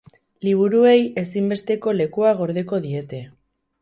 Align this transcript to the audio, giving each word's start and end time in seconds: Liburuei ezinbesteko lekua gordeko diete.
Liburuei 0.45 0.95
ezinbesteko 1.23 1.95
lekua 1.99 2.33
gordeko 2.41 2.81
diete. 2.87 3.21